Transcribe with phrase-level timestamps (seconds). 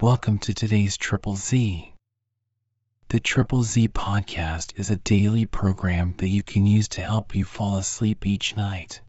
[0.00, 1.92] Welcome to today's Triple Z.
[3.08, 7.44] The Triple Z podcast is a daily program that you can use to help you
[7.44, 9.00] fall asleep each night.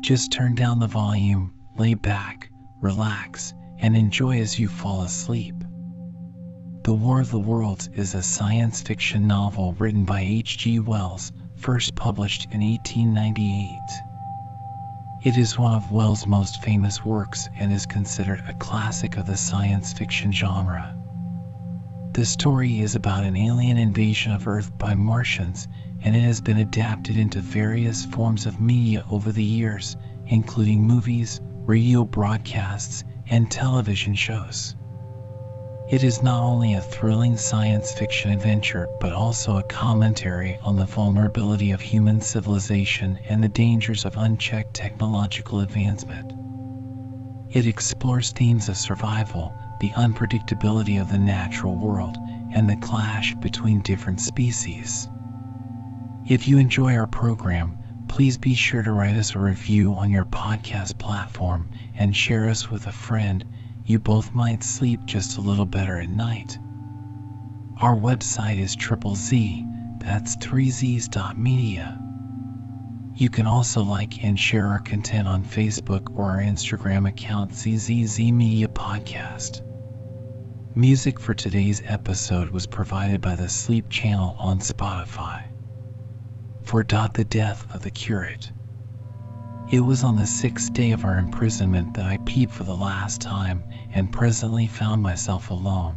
[0.00, 2.48] Just turn down the volume, lay back,
[2.80, 5.56] relax, and enjoy as you fall asleep.
[6.84, 10.78] The War of the Worlds is a science fiction novel written by H.G.
[10.78, 14.11] Wells, first published in 1898.
[15.24, 19.36] It is one of Wells' most famous works and is considered a classic of the
[19.36, 20.96] science fiction genre.
[22.12, 25.68] The story is about an alien invasion of Earth by Martians,
[26.00, 31.40] and it has been adapted into various forms of media over the years, including movies,
[31.66, 34.74] radio broadcasts, and television shows.
[35.88, 40.86] It is not only a thrilling science fiction adventure, but also a commentary on the
[40.86, 46.32] vulnerability of human civilization and the dangers of unchecked technological advancement.
[47.50, 52.16] It explores themes of survival, the unpredictability of the natural world,
[52.54, 55.08] and the clash between different species.
[56.26, 57.76] If you enjoy our program,
[58.08, 61.68] please be sure to write us a review on your podcast platform
[61.98, 63.44] and share us with a friend
[63.84, 66.58] you both might sleep just a little better at night.
[67.80, 69.66] Our website is triple Z,
[69.98, 71.98] that's 3z's.media.
[73.14, 78.18] You can also like and share our content on Facebook or our Instagram account ZZZ
[78.32, 79.60] Media Podcast.
[80.74, 85.42] Music for today's episode was provided by the Sleep Channel on Spotify.
[86.62, 88.50] For Dot the Death of the Curate.
[89.70, 93.20] It was on the sixth day of our imprisonment that I peeped for the last
[93.20, 93.64] time
[93.94, 95.96] and presently found myself alone.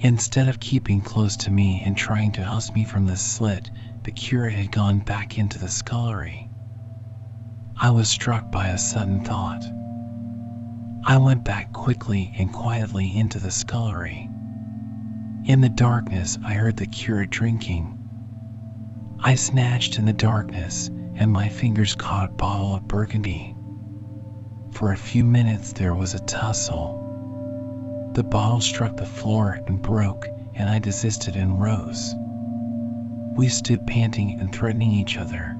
[0.00, 3.70] Instead of keeping close to me and trying to house me from the slit,
[4.04, 6.48] the curate had gone back into the scullery.
[7.80, 9.64] I was struck by a sudden thought.
[11.04, 14.28] I went back quickly and quietly into the scullery.
[15.44, 17.94] In the darkness, I heard the curate drinking.
[19.20, 23.57] I snatched in the darkness and my fingers caught a bottle of burgundy.
[24.78, 28.12] For a few minutes there was a tussle.
[28.14, 32.14] The bottle struck the floor and broke, and I desisted and rose.
[33.36, 35.58] We stood panting and threatening each other.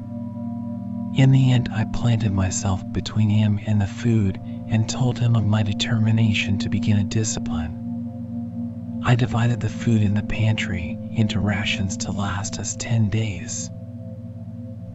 [1.16, 5.44] In the end, I planted myself between him and the food and told him of
[5.44, 9.00] my determination to begin a discipline.
[9.04, 13.68] I divided the food in the pantry into rations to last us 10 days.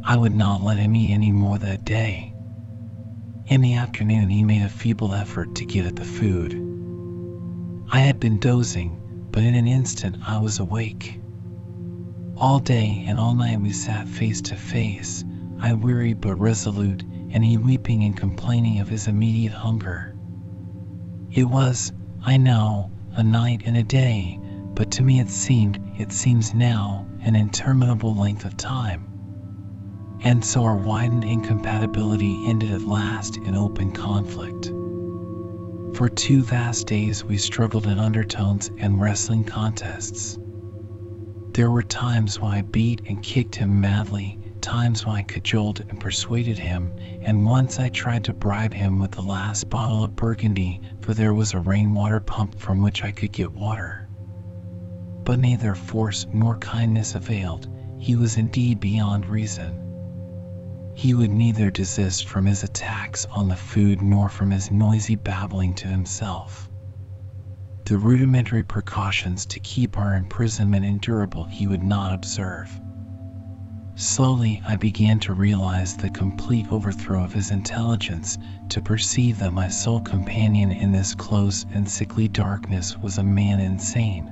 [0.02, 2.33] I would not let him eat any more that day.
[3.48, 6.54] In the afternoon, he made a feeble effort to get at the food.
[7.92, 8.98] I had been dozing,
[9.32, 11.20] but in an instant I was awake.
[12.38, 15.26] All day and all night we sat face to face,
[15.60, 20.16] I weary but resolute, and he weeping and complaining of his immediate hunger.
[21.32, 21.92] It was,
[22.26, 24.40] I know, a night and a day,
[24.74, 29.13] but to me it seemed, it seems now, an interminable length of time
[30.24, 34.68] and so our widened incompatibility ended at last in open conflict.
[35.98, 40.40] For two vast days we struggled in undertones and wrestling contests.
[41.52, 46.00] There were times when I beat and kicked him madly, times when I cajoled and
[46.00, 50.82] persuaded him, and once I tried to bribe him with the last bottle of burgundy,
[51.02, 54.08] for there was a rainwater pump from which I could get water.
[55.26, 57.68] But neither force nor kindness availed,
[58.00, 59.93] he was indeed beyond reason.
[60.96, 65.74] He would neither desist from his attacks on the food nor from his noisy babbling
[65.76, 66.70] to himself.
[67.86, 72.80] The rudimentary precautions to keep our imprisonment endurable he would not observe.
[73.96, 78.38] Slowly, I began to realize the complete overthrow of his intelligence,
[78.70, 83.60] to perceive that my sole companion in this close and sickly darkness was a man
[83.60, 84.30] insane.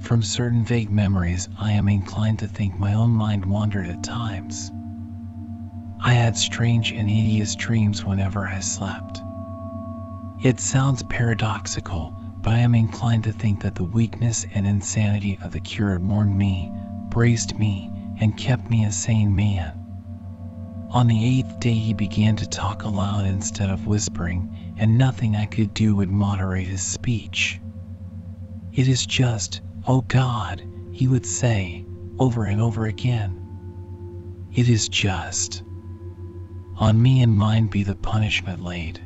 [0.00, 4.70] From certain vague memories, I am inclined to think my own mind wandered at times.
[6.00, 9.20] I had strange and hideous dreams whenever I slept.
[10.42, 15.52] It sounds paradoxical, but I am inclined to think that the weakness and insanity of
[15.52, 16.72] the curate warned me,
[17.08, 17.90] braced me,
[18.20, 19.72] and kept me a sane man.
[20.90, 25.46] On the eighth day, he began to talk aloud instead of whispering, and nothing I
[25.46, 27.60] could do would moderate his speech.
[28.72, 30.62] It is just, oh God,
[30.92, 31.84] he would say,
[32.18, 33.34] over and over again.
[34.54, 35.64] It is just.
[36.80, 39.00] On me and mine be the punishment laid.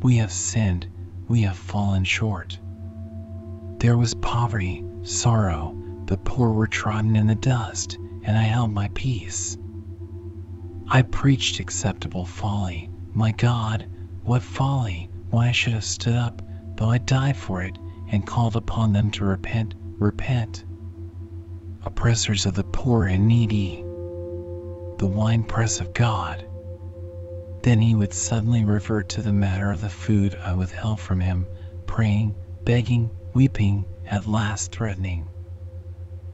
[0.00, 0.86] We have sinned,
[1.28, 2.58] we have fallen short.
[3.78, 5.76] There was poverty, sorrow,
[6.06, 9.58] the poor were trodden in the dust, and I held my peace.
[10.88, 12.90] I preached acceptable folly.
[13.12, 13.86] My God,
[14.22, 16.42] what folly, why should I should have stood up,
[16.76, 17.78] though I died for it,
[18.08, 20.64] and called upon them to repent, repent.
[21.84, 23.84] Oppressors of the poor and needy,
[24.98, 26.44] the winepress of God.
[27.62, 31.46] Then he would suddenly revert to the matter of the food I withheld from him,
[31.86, 32.34] praying,
[32.64, 35.26] begging, weeping, at last threatening.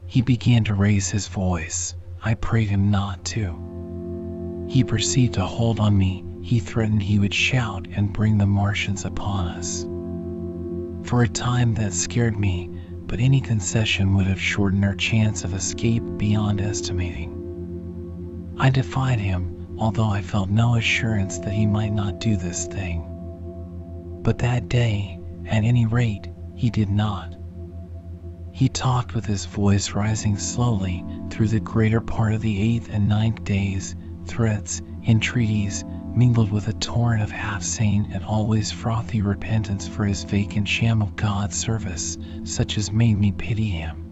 [0.05, 1.95] He began to raise his voice.
[2.23, 4.65] I prayed him not to.
[4.69, 6.23] He perceived a hold on me.
[6.41, 9.83] He threatened he would shout and bring the Martians upon us.
[11.07, 12.69] For a time that scared me,
[13.07, 17.42] but any concession would have shortened our chance of escape beyond estimating.
[18.57, 23.03] I defied him, although I felt no assurance that he might not do this thing.
[24.21, 27.35] But that day, at any rate, he did not.
[28.51, 33.09] He talked with his voice rising slowly through the greater part of the eighth and
[33.09, 33.95] ninth days,
[34.25, 35.83] threats, entreaties,
[36.15, 41.01] mingled with a torrent of half sane and always frothy repentance for his vacant sham
[41.01, 44.02] of God's service, such as made me pity him.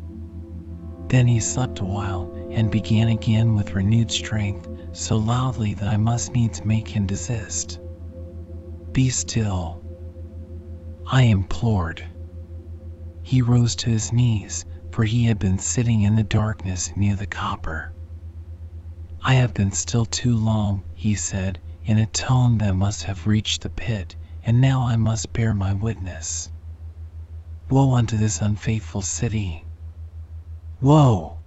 [1.11, 5.97] Then he slept a while and began again with renewed strength, so loudly that I
[5.97, 7.81] must needs make him desist.
[8.93, 9.83] Be still,
[11.11, 12.01] I implored.
[13.23, 17.27] He rose to his knees, for he had been sitting in the darkness near the
[17.27, 17.91] copper.
[19.21, 23.63] I have been still too long, he said, in a tone that must have reached
[23.63, 24.15] the pit,
[24.45, 26.49] and now I must bear my witness.
[27.69, 29.65] Woe unto this unfaithful city!
[30.81, 31.37] Woe!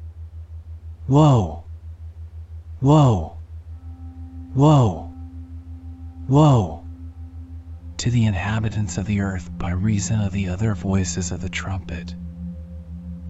[1.09, 1.65] Woe!
[2.81, 3.37] Woe!
[4.55, 5.13] Woe!
[6.29, 6.85] Woe!
[7.97, 12.15] to the inhabitants of the earth by reason of the other voices of the trumpet.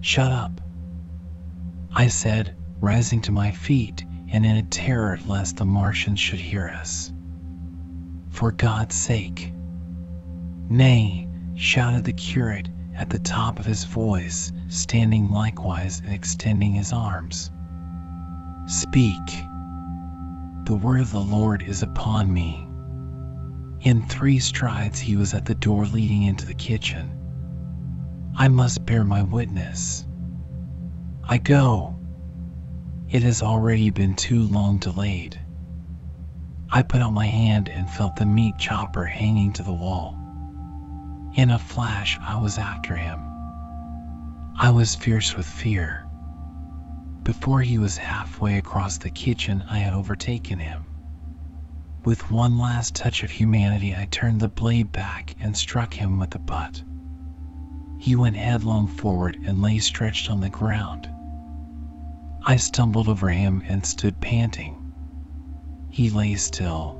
[0.01, 0.61] Shut up,
[1.91, 6.67] I said, rising to my feet and in a terror lest the Martians should hear
[6.67, 7.11] us.
[8.29, 9.51] For God's sake.
[10.69, 16.93] Nay, shouted the curate at the top of his voice, standing likewise and extending his
[16.93, 17.51] arms.
[18.67, 19.45] Speak.
[20.63, 22.67] The word of the Lord is upon me.
[23.81, 27.11] In three strides, he was at the door leading into the kitchen.
[28.35, 30.05] I must bear my witness.
[31.23, 31.99] I go.
[33.09, 35.39] It has already been too long delayed.
[36.71, 40.17] I put out my hand and felt the meat chopper hanging to the wall.
[41.35, 43.19] In a flash, I was after him.
[44.57, 46.05] I was fierce with fear.
[47.23, 50.85] Before he was halfway across the kitchen, I had overtaken him.
[52.05, 56.29] With one last touch of humanity, I turned the blade back and struck him with
[56.29, 56.81] the butt.
[57.99, 61.09] He went headlong forward and lay stretched on the ground.
[62.45, 64.93] I stumbled over him and stood panting.
[65.89, 66.97] He lay still.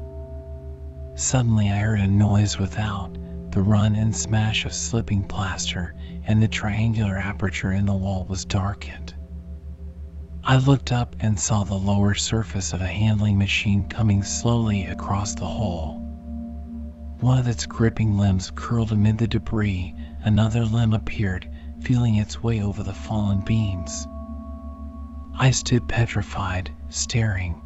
[1.15, 3.17] Suddenly, I heard a noise without,
[3.55, 8.43] the run and smash of slipping plaster, and the triangular aperture in the wall was
[8.43, 9.15] darkened.
[10.43, 15.35] I looked up and saw the lower surface of a handling machine coming slowly across
[15.35, 16.01] the hole.
[17.21, 21.49] One of its gripping limbs curled amid the debris, another limb appeared,
[21.79, 24.05] feeling its way over the fallen beams.
[25.33, 27.61] I stood petrified, staring.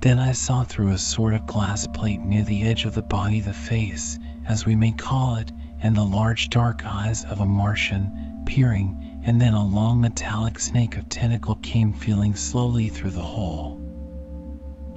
[0.00, 3.38] Then I saw through a sort of glass plate near the edge of the body
[3.38, 8.42] the face, as we may call it, and the large dark eyes of a Martian,
[8.46, 13.80] peering and then a long metallic snake of tentacle came feeling slowly through the hole.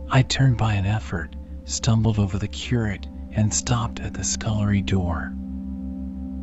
[0.10, 1.36] I turned by an effort,
[1.66, 5.34] stumbled over the curate, and stopped at the scullery door.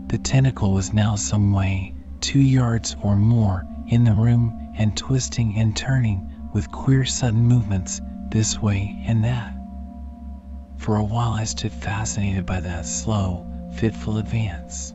[0.09, 5.57] The tentacle was now some way, two yards or more, in the room and twisting
[5.57, 9.52] and turning with queer sudden movements this way and that.
[10.83, 13.47] For a while I stood fascinated by that slow,
[13.77, 14.93] fitful advance.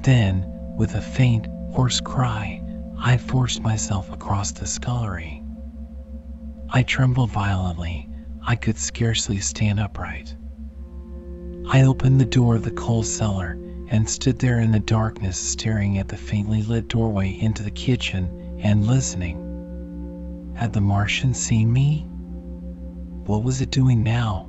[0.00, 0.46] Then,
[0.78, 2.62] with a faint, hoarse cry,
[2.98, 5.42] I forced myself across the scullery.
[6.70, 8.08] I trembled violently.
[8.46, 10.34] I could scarcely stand upright.
[11.68, 15.98] I opened the door of the coal cellar and stood there in the darkness, staring
[15.98, 20.54] at the faintly lit doorway into the kitchen and listening.
[20.56, 22.06] Had the Martian seen me?
[23.26, 24.48] What was it doing now?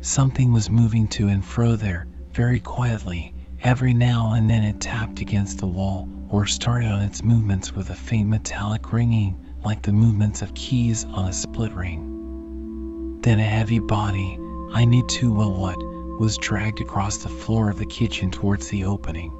[0.00, 5.20] Something was moving to and fro there, very quietly, Every now and then it tapped
[5.20, 9.92] against the wall or started on its movements with a faint metallic ringing like the
[9.92, 13.18] movements of keys on a split ring.
[13.22, 14.38] Then a heavy body,
[14.72, 15.76] I knew too well what,
[16.20, 19.32] was dragged across the floor of the kitchen towards the opening.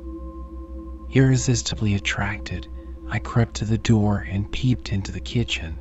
[1.12, 2.67] Irresistibly attracted,
[3.09, 5.79] I crept to the door and peeped into the kitchen.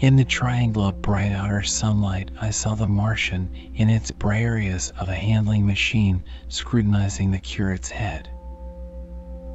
[0.00, 5.08] In the triangle of bright outer sunlight, I saw the Martian in its Briareus of
[5.08, 8.28] a handling machine scrutinizing the curate's head.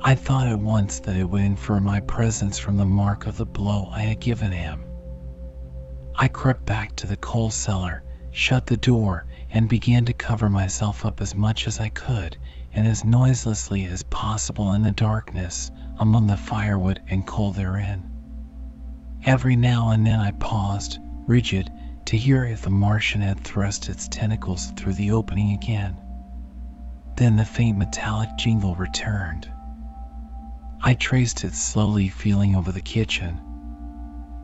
[0.02, 3.46] I thought at once that it would infer my presence from the mark of the
[3.46, 4.86] blow I had given him.
[6.16, 11.06] I crept back to the coal cellar, shut the door, and began to cover myself
[11.06, 12.38] up as much as I could
[12.74, 15.70] and as noiselessly as possible in the darkness
[16.00, 18.09] among the firewood and coal therein.
[19.30, 21.72] Every now and then I paused, rigid,
[22.06, 25.96] to hear if the Martian had thrust its tentacles through the opening again.
[27.16, 29.48] Then the faint metallic jingle returned.
[30.82, 33.40] I traced it slowly feeling over the kitchen.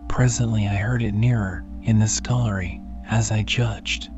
[0.07, 4.11] Presently I heard it nearer, in the scullery, as I judged.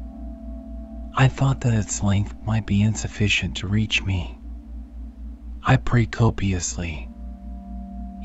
[1.15, 4.37] I thought that its length might be insufficient to reach me.
[5.63, 7.07] I prayed copiously.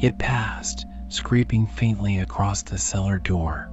[0.02, 3.70] It passed, scraping faintly across the cellar door.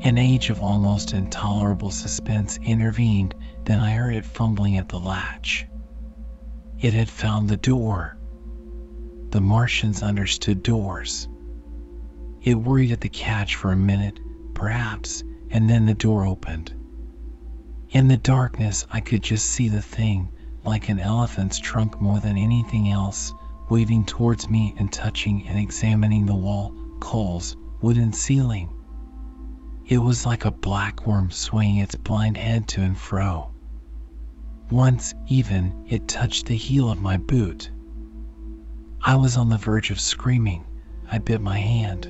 [0.00, 5.66] An age of almost intolerable suspense intervened, then I heard it fumbling at the latch.
[6.78, 8.18] It had found the door.
[9.30, 11.28] The Martians understood doors.
[12.42, 14.18] It worried at the catch for a minute,
[14.52, 16.74] perhaps, and then the door opened.
[17.90, 20.28] In the darkness, I could just see the thing,
[20.64, 23.32] like an elephant's trunk more than anything else,
[23.68, 28.70] waving towards me and touching and examining the wall, coals, wooden ceiling.
[29.86, 33.50] It was like a black worm swaying its blind head to and fro.
[34.70, 37.70] Once, even, it touched the heel of my boot.
[39.00, 40.64] I was on the verge of screaming.
[41.08, 42.06] I bit my hand.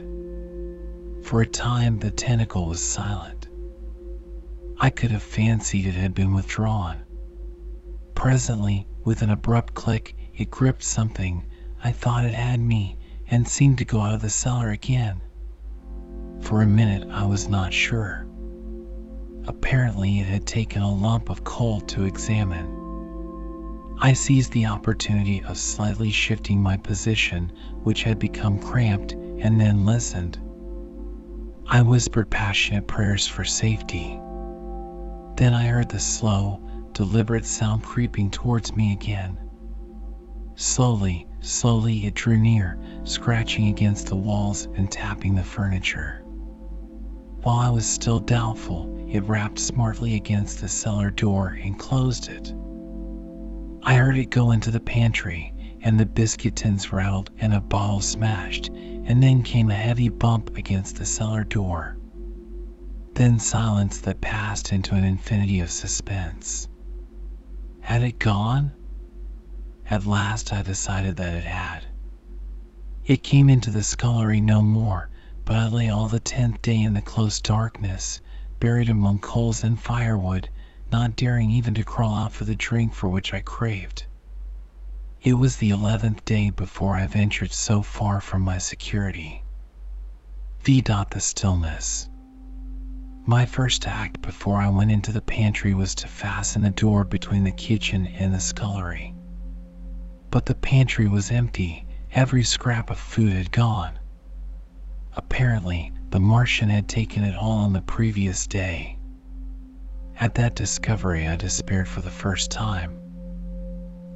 [1.22, 3.48] For a time, the tentacle was silent.
[4.80, 6.96] I could have fancied it had been withdrawn.
[8.14, 11.42] Presently, with an abrupt click, it gripped something.
[11.82, 15.20] I thought it had me and seemed to go out of the cellar again.
[16.40, 18.26] For a minute, I was not sure.
[19.46, 22.84] Apparently, it had taken a lump of coal to examine.
[23.98, 27.50] I seized the opportunity of slightly shifting my position,
[27.82, 30.38] which had become cramped, and then listened.
[31.66, 34.20] I whispered passionate prayers for safety.
[35.36, 36.60] Then I heard the slow,
[36.92, 39.38] deliberate sound creeping towards me again.
[40.58, 46.22] Slowly, slowly it drew near, scratching against the walls and tapping the furniture.
[47.42, 52.54] While I was still doubtful, it rapped smartly against the cellar door and closed it.
[53.82, 58.00] I heard it go into the pantry, and the biscuit tins rattled and a bottle
[58.00, 61.98] smashed, and then came a heavy bump against the cellar door.
[63.12, 66.66] Then silence that passed into an infinity of suspense.
[67.80, 68.72] Had it gone?
[69.88, 71.84] At last I decided that it had.
[73.04, 75.10] It came into the scullery no more,
[75.44, 78.20] but I lay all the tenth day in the close darkness,
[78.58, 80.48] buried among coals and firewood,
[80.90, 84.06] not daring even to crawl out for the drink for which I craved.
[85.22, 89.44] It was the eleventh day before I ventured so far from my security.
[90.62, 90.80] V.
[90.80, 92.08] The stillness.
[93.24, 97.44] My first act before I went into the pantry was to fasten the door between
[97.44, 99.15] the kitchen and the scullery.
[100.30, 103.99] But the pantry was empty, every scrap of food had gone.
[105.16, 108.99] Apparently, the Martian had taken it all on the previous day.
[110.18, 112.99] At that discovery, I despaired for the first time.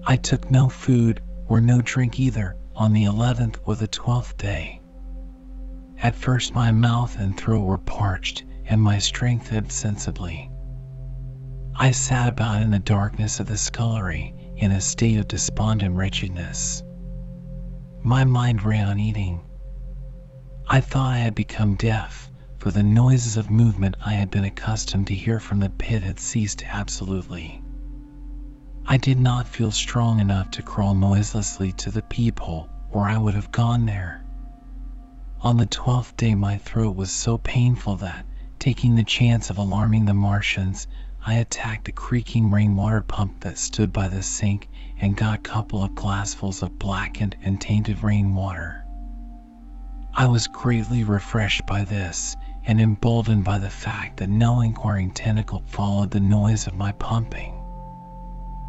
[0.05, 4.81] I took no food, or no drink either, on the 11th or the 12th day.
[6.03, 10.51] At first, my mouth and throat were parched, and my strength ebbed sensibly.
[11.77, 16.83] I sat about in the darkness of the scullery, in a state of despondent wretchedness.
[18.03, 19.41] My mind ran on eating.
[20.69, 25.07] I thought I had become deaf, for the noises of movement I had been accustomed
[25.07, 27.63] to hear from the pit had ceased absolutely.
[28.85, 33.35] I did not feel strong enough to crawl noiselessly to the peephole, or I would
[33.35, 34.23] have gone there.
[35.41, 38.27] On the twelfth day, my throat was so painful that,
[38.59, 40.87] taking the chance of alarming the Martians,
[41.27, 45.85] I attacked a creaking rainwater pump that stood by the sink and got a couple
[45.85, 48.87] of glassfuls of blackened and tainted rainwater.
[50.15, 55.63] I was greatly refreshed by this and emboldened by the fact that no inquiring tentacle
[55.67, 57.55] followed the noise of my pumping.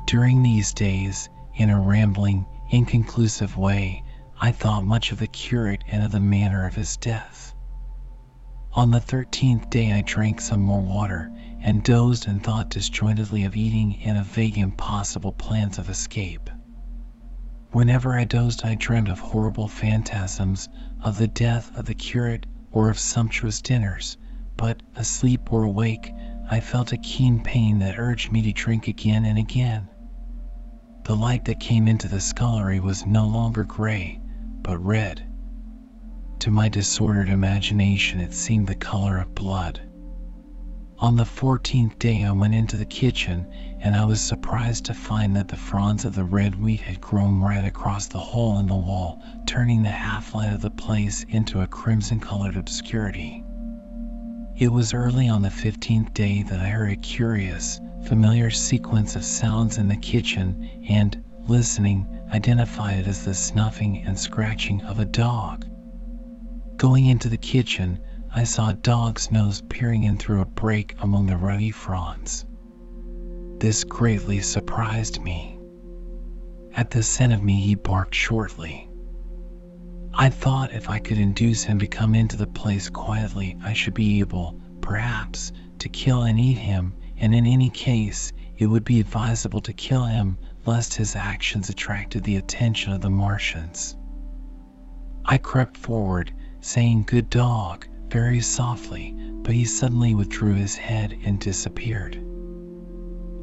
[0.05, 4.03] During these days, in a rambling, inconclusive way,
[4.39, 7.53] I thought much of the curate and of the manner of his death.
[8.73, 11.31] On the thirteenth day I drank some more water
[11.61, 16.49] and dozed and thought disjointedly of eating and of vague impossible plans of escape.
[17.71, 20.67] Whenever I dozed, I dreamed of horrible phantasms,
[21.01, 24.17] of the death of the curate, or of sumptuous dinners,
[24.57, 26.13] but, asleep or awake,
[26.49, 29.87] I felt a keen pain that urged me to drink again and again.
[31.03, 34.19] The light that came into the scullery was no longer gray,
[34.61, 35.23] but red.
[36.39, 39.79] To my disordered imagination, it seemed the color of blood.
[41.01, 43.47] On the fourteenth day, I went into the kitchen,
[43.79, 47.39] and I was surprised to find that the fronds of the red weed had grown
[47.41, 51.61] right across the hole in the wall, turning the half light of the place into
[51.61, 53.43] a crimson colored obscurity.
[54.55, 59.23] It was early on the fifteenth day that I heard a curious, familiar sequence of
[59.23, 65.05] sounds in the kitchen, and, listening, identified it as the snuffing and scratching of a
[65.05, 65.65] dog.
[66.77, 67.99] Going into the kitchen,
[68.33, 72.45] I saw a dog's nose peering in through a break among the ruddy fronds.
[73.59, 75.59] This greatly surprised me.
[76.73, 78.89] At the scent of me, he barked shortly.
[80.13, 83.93] I thought if I could induce him to come into the place quietly, I should
[83.93, 89.01] be able, perhaps, to kill and eat him, and in any case, it would be
[89.01, 93.97] advisable to kill him lest his actions attracted the attention of the Martians.
[95.25, 101.39] I crept forward, saying, Good dog, very softly, but he suddenly withdrew his head and
[101.39, 102.17] disappeared.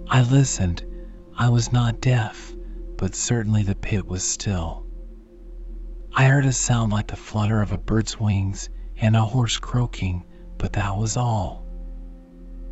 [0.08, 0.84] I listened.
[1.34, 2.54] I was not deaf,
[2.98, 4.84] but certainly the pit was still.
[6.14, 8.68] I heard a sound like the flutter of a bird's wings
[9.00, 10.24] and a hoarse croaking,
[10.58, 11.64] but that was all.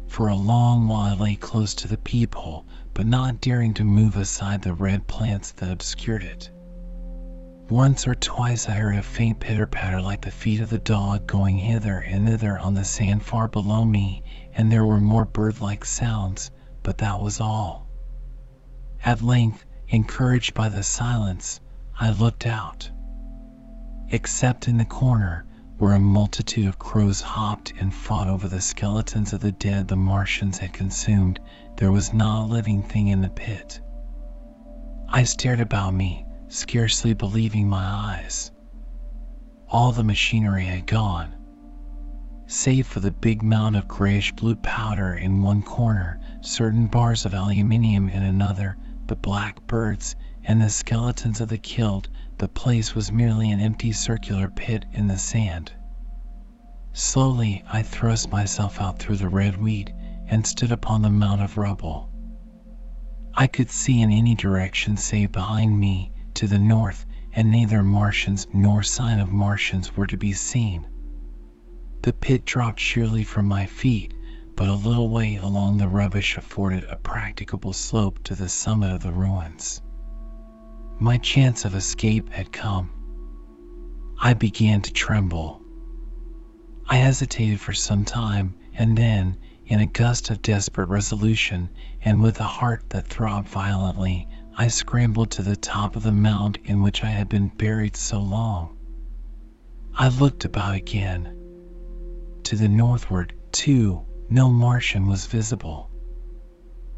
[0.06, 4.16] For a long while I lay close to the peephole, but not daring to move
[4.16, 6.50] aside the red plants that obscured it.
[7.68, 11.26] Once or twice I heard a faint pitter patter like the feet of the dog
[11.26, 14.22] going hither and thither on the sand far below me,
[14.54, 16.52] and there were more bird like sounds,
[16.84, 17.88] but that was all.
[19.04, 21.60] At length, encouraged by the silence,
[21.98, 22.88] I looked out.
[24.10, 25.44] Except in the corner,
[25.78, 29.96] where a multitude of crows hopped and fought over the skeletons of the dead the
[29.96, 31.40] Martians had consumed,
[31.78, 33.80] there was not a living thing in the pit.
[35.08, 38.52] I stared about me, scarcely believing my eyes.
[39.68, 41.34] All the machinery had gone.
[42.46, 47.34] Save for the big mound of grayish blue powder in one corner, certain bars of
[47.34, 48.76] aluminium in another,
[49.08, 53.90] the black birds, and the skeletons of the killed, the place was merely an empty
[53.90, 55.72] circular pit in the sand.
[56.92, 59.92] Slowly I thrust myself out through the red weed
[60.28, 62.10] and stood upon the mound of rubble.
[63.34, 68.46] I could see in any direction save behind me, to the north, and neither Martians
[68.52, 70.86] nor sign of Martians were to be seen.
[72.02, 74.12] The pit dropped sheerly from my feet,
[74.54, 79.02] but a little way along the rubbish afforded a practicable slope to the summit of
[79.02, 79.80] the ruins.
[80.98, 82.90] My chance of escape had come.
[84.18, 85.62] I began to tremble.
[86.86, 91.70] I hesitated for some time, and then, in a gust of desperate resolution,
[92.02, 96.58] and with a heart that throbbed violently, I scrambled to the top of the mound
[96.64, 98.74] in which I had been buried so long.
[99.94, 101.36] I looked about again.
[102.44, 105.90] To the northward, too, no Martian was visible.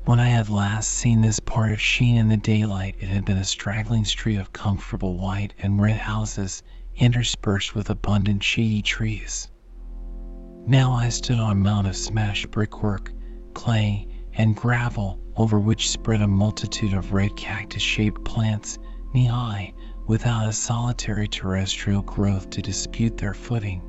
[0.04, 3.38] When I had last seen this part of Sheen in the daylight, it had been
[3.38, 6.62] a straggling street of comfortable white and red houses
[6.94, 9.50] interspersed with abundant shady trees.
[10.64, 13.12] Now I stood on a mound of smashed brickwork,
[13.52, 18.76] clay, and gravel over which spread a multitude of red cactus shaped plants,
[19.14, 19.72] knee high,
[20.06, 23.80] without a solitary terrestrial growth to dispute their footing.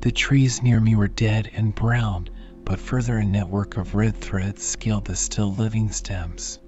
[0.00, 2.28] The trees near me were dead and brown,
[2.64, 6.60] but further a network of red threads scaled the still living stems.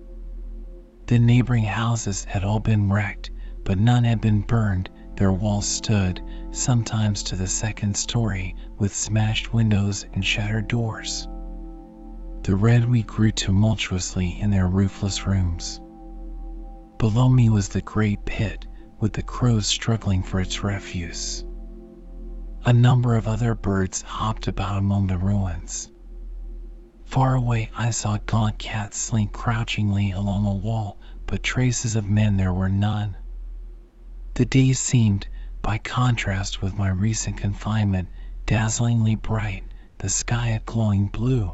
[1.07, 3.31] The neighboring houses had all been wrecked,
[3.65, 4.91] but none had been burned.
[5.17, 11.29] Their walls stood, sometimes to the second story, with smashed windows and shattered doors.
[12.43, 15.79] The red weed grew tumultuously in their roofless rooms.
[16.97, 18.67] Below me was the great pit,
[18.99, 21.45] with the crows struggling for its refuse.
[22.65, 25.91] A number of other birds hopped about among the ruins.
[27.05, 32.39] Far away I saw gaunt cats slink crouchingly along a wall, but traces of men
[32.39, 33.17] there were none.
[34.33, 35.29] The day seemed,
[35.61, 38.09] by contrast with my recent confinement,
[38.47, 39.65] dazzlingly bright,
[39.99, 41.53] the sky a glowing blue.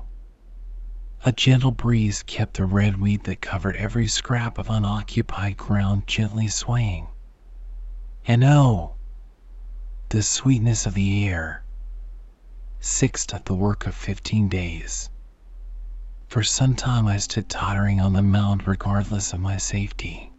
[1.24, 6.46] A gentle breeze kept the red weed that covered every scrap of unoccupied ground gently
[6.46, 7.06] swaying.
[8.26, 8.96] And oh!
[10.10, 11.62] the sweetness of the air.
[12.80, 15.08] Sixth of the work of fifteen days.
[16.28, 20.30] For some time I stood tottering on the mound regardless of my safety.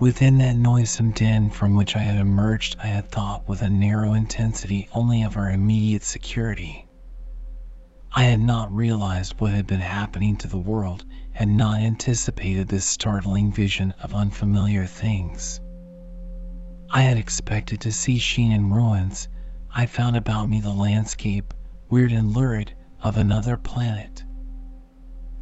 [0.00, 4.14] Within that noisome den from which I had emerged, I had thought with a narrow
[4.14, 6.86] intensity only of our immediate security.
[8.12, 12.84] I had not realized what had been happening to the world, had not anticipated this
[12.84, 15.60] startling vision of unfamiliar things.
[16.90, 19.28] I had expected to see Sheen and ruins.
[19.72, 21.54] I found about me the landscape,
[21.88, 24.24] weird and lurid, of another planet.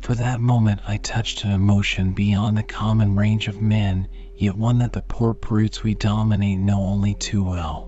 [0.03, 4.79] For that moment I touched an emotion beyond the common range of men, yet one
[4.79, 7.88] that the poor brutes we dominate know only too well.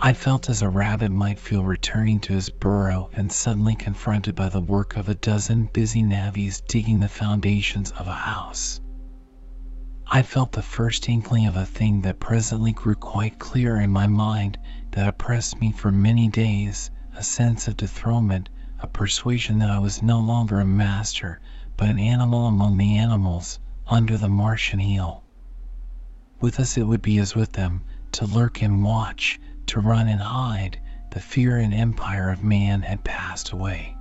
[0.00, 4.48] I felt as a rabbit might feel returning to his burrow and suddenly confronted by
[4.48, 8.80] the work of a dozen busy navvies digging the foundations of a house.
[10.06, 14.06] I felt the first inkling of a thing that presently grew quite clear in my
[14.06, 14.56] mind
[14.92, 20.00] that oppressed me for many days, a sense of dethronement, a persuasion that I was
[20.00, 21.40] no longer a master,
[21.76, 23.58] but an animal among the animals,
[23.88, 25.24] under the Martian heel.
[26.40, 27.82] With us it would be as with them,
[28.12, 30.78] to lurk and watch, to run and hide,
[31.10, 33.94] the fear and empire of man had passed away.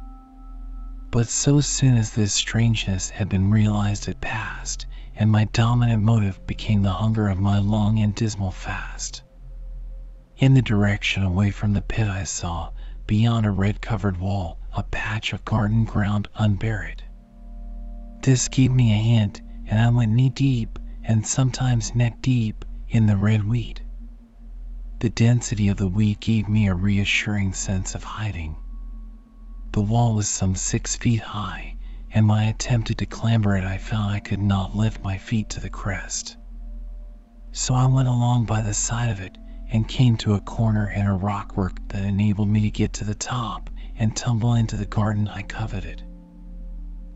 [1.11, 6.45] But so soon as this strangeness had been realized it passed, and my dominant motive
[6.47, 9.23] became the hunger of my long and dismal fast.
[10.37, 12.71] In the direction away from the pit I saw,
[13.05, 17.03] beyond a red covered wall, a patch of garden ground unburied.
[18.21, 23.05] This gave me a hint, and I went knee deep, and sometimes neck deep, in
[23.05, 23.81] the red weed.
[24.99, 28.55] The density of the weed gave me a reassuring sense of hiding.
[29.71, 31.75] The wall was some six feet high,
[32.09, 35.49] and when I attempted to clamber it I found I could not lift my feet
[35.51, 36.35] to the crest.
[37.51, 39.37] So I went along by the side of it
[39.69, 43.13] and came to a corner in a rockwork that enabled me to get to the
[43.13, 46.01] top and tumble into the garden I coveted.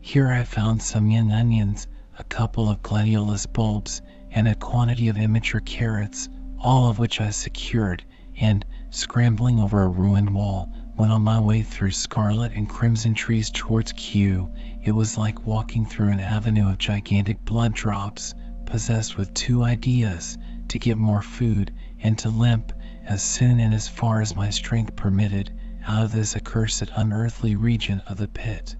[0.00, 5.16] Here I found some young onions, a couple of gladiolus bulbs, and a quantity of
[5.16, 6.28] immature carrots,
[6.62, 8.04] all of which I secured,
[8.40, 13.50] and, scrambling over a ruined wall, went on my way through scarlet and crimson trees
[13.50, 14.48] towards Kew.
[14.80, 18.32] It was like walking through an avenue of gigantic blood drops,
[18.64, 22.72] possessed with two ideas to get more food and to limp,
[23.04, 25.52] as soon and as far as my strength permitted,
[25.84, 28.76] out of this accursed unearthly region of the pit.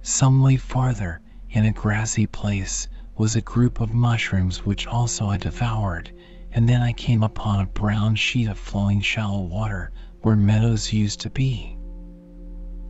[0.00, 5.36] Some way farther, in a grassy place, was a group of mushrooms which also I
[5.36, 6.10] devoured,
[6.54, 11.20] and then I came upon a brown sheet of flowing shallow water where meadows used
[11.20, 11.76] to be.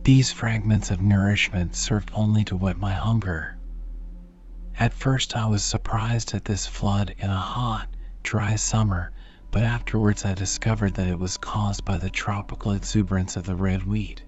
[0.03, 3.57] These fragments of nourishment served only to whet my hunger.
[4.77, 7.87] At first I was surprised at this flood in a hot,
[8.21, 9.11] dry summer,
[9.49, 13.83] but afterwards I discovered that it was caused by the tropical exuberance of the red
[13.83, 14.21] weed.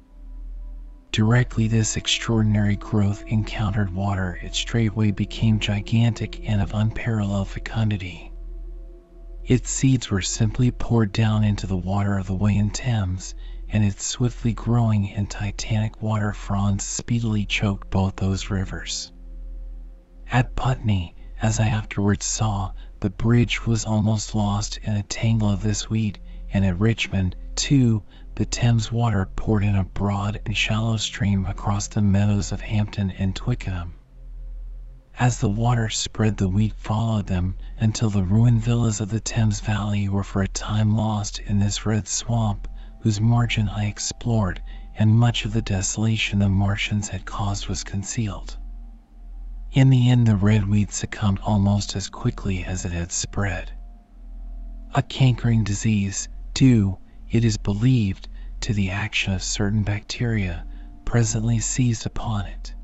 [1.11, 8.31] Directly this extraordinary growth encountered water, it straightway became gigantic and of unparalleled fecundity.
[9.47, 13.35] Its seeds were simply poured down into the water of the and Thames,
[13.69, 19.11] and its swiftly growing and titanic water fronds speedily choked both those rivers.
[20.31, 25.61] At Putney, as I afterwards saw, the bridge was almost lost in a tangle of
[25.61, 26.17] this weed,
[26.51, 28.01] and at Richmond, too,
[28.33, 33.11] the Thames water poured in a broad and shallow stream across the meadows of Hampton
[33.11, 33.93] and Twickenham.
[35.17, 39.61] As the water spread the weed followed them, until the ruined villas of the Thames
[39.61, 42.67] valley were for a time lost in this red swamp,
[42.99, 44.61] whose margin I explored,
[44.99, 48.57] and much of the desolation the Martians had caused was concealed.
[49.71, 53.71] In the end the red weed succumbed almost as quickly as it had spread.
[54.95, 56.97] A cankering disease, due,
[57.31, 58.27] it is believed,
[58.59, 60.65] to the action of certain bacteria,
[61.05, 62.74] presently seized upon it.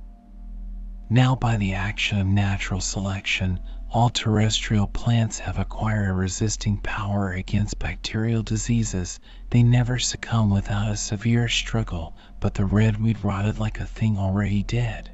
[1.14, 7.34] Now by the action of natural selection, all terrestrial plants have acquired a resisting power
[7.34, 9.20] against bacterial diseases.
[9.50, 14.18] They never succumb without a severe struggle, but the red weed rotted like a thing
[14.18, 15.12] already dead.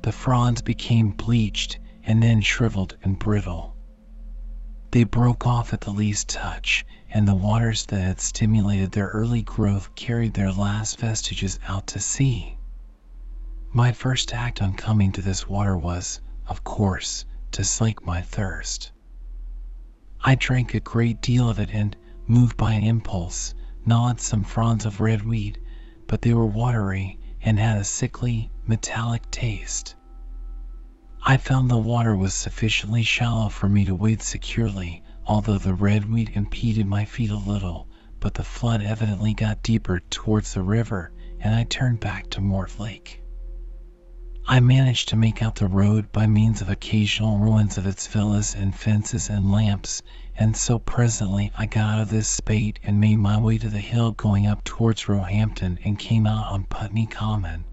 [0.00, 3.76] The fronds became bleached and then shriveled and brittle.
[4.90, 9.42] They broke off at the least touch, and the waters that had stimulated their early
[9.42, 12.57] growth carried their last vestiges out to sea.
[13.74, 18.92] My first act on coming to this water was, of course, to slake my thirst.
[20.24, 21.94] I drank a great deal of it and,
[22.26, 23.54] moved by an impulse,
[23.84, 25.60] gnawed some fronds of red weed,
[26.06, 29.94] but they were watery and had a sickly, metallic taste.
[31.22, 36.10] I found the water was sufficiently shallow for me to wade securely, although the red
[36.10, 37.86] weed impeded my feet a little,
[38.18, 43.22] but the flood evidently got deeper towards the river, and I turned back to Mortlake.
[44.50, 48.54] I managed to make out the road by means of occasional ruins of its villas
[48.54, 50.00] and fences and lamps,
[50.38, 53.78] and so presently I got out of this spate and made my way to the
[53.78, 57.64] hill going up towards Roehampton and came out on Putney Common.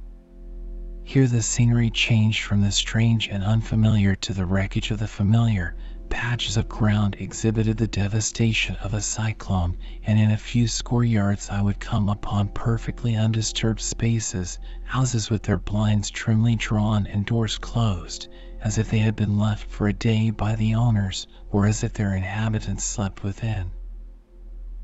[1.06, 5.78] Here the scenery changed from the strange and unfamiliar to the wreckage of the familiar,
[6.12, 11.50] Patches of ground exhibited the devastation of a cyclone, and in a few score yards
[11.50, 17.58] I would come upon perfectly undisturbed spaces, houses with their blinds trimly drawn and doors
[17.58, 18.28] closed,
[18.62, 21.94] as if they had been left for a day by the owners, or as if
[21.94, 23.72] their inhabitants slept within.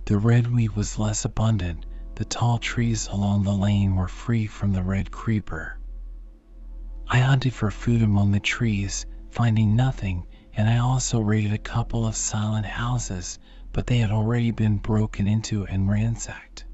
[0.06, 4.74] The red redweed was less abundant, the tall trees along the lane were free from
[4.74, 5.78] the red creeper.
[7.08, 12.06] I hunted for food among the trees, finding nothing and I also raided a couple
[12.06, 13.40] of silent houses,
[13.72, 16.66] but they had already been broken into and ransacked.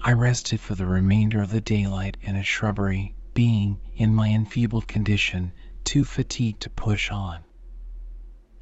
[0.00, 4.88] I rested for the remainder of the daylight in a shrubbery, being, in my enfeebled
[4.88, 5.52] condition,
[5.84, 7.44] too fatigued to push on.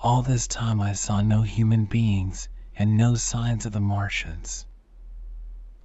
[0.00, 4.66] All this time I saw no human beings and no signs of the Martians.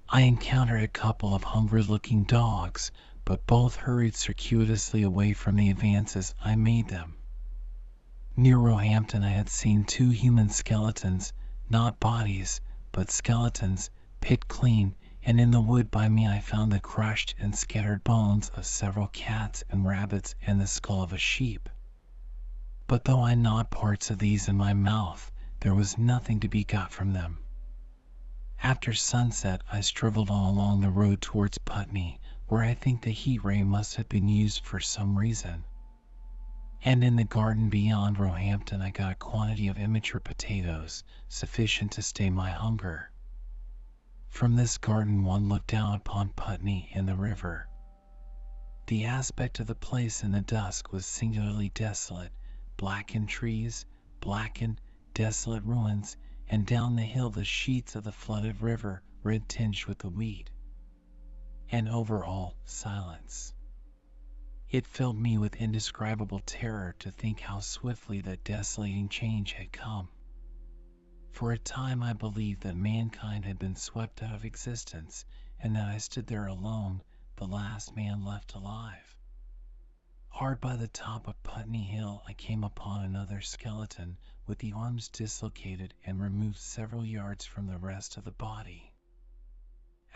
[0.08, 2.90] I encountered a couple of hungry looking dogs,
[3.24, 7.14] but both hurried circuitously away from the advances I made them.
[8.42, 11.34] Near Roehampton I had seen two human skeletons,
[11.68, 13.90] not bodies, but skeletons,
[14.22, 18.48] picked clean, and in the wood by me I found the crushed and scattered bones
[18.56, 21.68] of several cats and rabbits and the skull of a sheep.
[22.86, 26.64] But though I gnawed parts of these in my mouth, there was nothing to be
[26.64, 27.40] got from them.
[28.62, 33.44] After sunset I strolled on along the road towards Putney, where I think the Heat
[33.44, 35.64] Ray must have been used for some reason.
[36.82, 42.02] And in the garden beyond Roehampton I got a quantity of immature potatoes, sufficient to
[42.02, 43.10] stay my hunger.
[44.28, 47.68] From this garden one looked down upon Putney and the river.
[48.86, 52.32] The aspect of the place in the dusk was singularly desolate,
[52.78, 53.84] blackened trees,
[54.20, 54.80] blackened,
[55.12, 56.16] desolate ruins,
[56.48, 60.50] and down the hill the sheets of the flooded river red tinged with the weed.
[61.70, 63.52] And over all silence.
[64.70, 70.08] It filled me with indescribable terror to think how swiftly that desolating change had come.
[71.32, 75.24] For a time I believed that mankind had been swept out of existence,
[75.58, 77.02] and that I stood there alone,
[77.34, 79.16] the last man left alive.
[80.28, 85.08] Hard by the top of Putney Hill I came upon another skeleton, with the arms
[85.08, 88.89] dislocated and removed several yards from the rest of the body.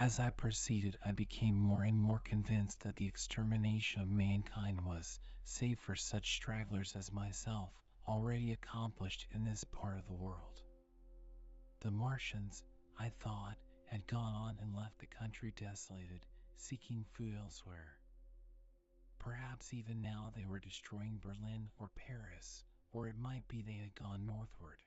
[0.01, 5.21] As I proceeded I became more and more convinced that the extermination of mankind was,
[5.45, 7.73] save for such stragglers as myself,
[8.07, 10.63] already accomplished in this part of the world.
[11.81, 12.65] The Martians,
[12.99, 16.27] I thought, had gone on and left the country desolated,
[16.57, 17.99] seeking food elsewhere.
[19.21, 23.95] Perhaps even now they were destroying Berlin or Paris, or it might be they had
[23.95, 24.84] gone northward.